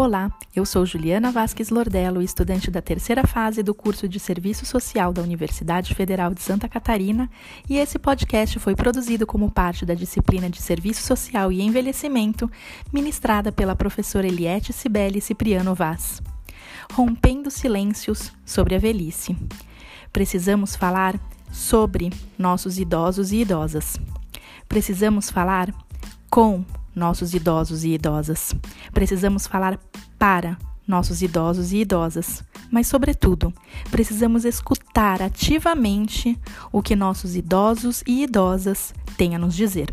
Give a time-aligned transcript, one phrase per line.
[0.00, 5.12] Olá, eu sou Juliana Vasques Lordello, estudante da terceira fase do curso de Serviço Social
[5.12, 7.28] da Universidade Federal de Santa Catarina,
[7.68, 12.48] e esse podcast foi produzido como parte da disciplina de Serviço Social e Envelhecimento,
[12.92, 16.22] ministrada pela professora Eliette Cibele Cipriano Vaz.
[16.92, 19.36] Rompendo silêncios sobre a velhice.
[20.12, 21.18] Precisamos falar
[21.50, 23.98] sobre nossos idosos e idosas.
[24.68, 25.74] Precisamos falar
[26.30, 26.64] com
[26.98, 28.54] nossos idosos e idosas.
[28.92, 29.78] Precisamos falar
[30.18, 32.42] para nossos idosos e idosas.
[32.70, 33.52] Mas, sobretudo,
[33.90, 36.38] precisamos escutar ativamente
[36.72, 39.90] o que nossos idosos e idosas têm a nos dizer.